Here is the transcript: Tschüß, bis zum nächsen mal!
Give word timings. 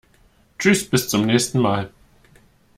Tschüß, 0.57 0.89
bis 0.89 1.09
zum 1.09 1.27
nächsen 1.27 1.61
mal! 1.61 1.91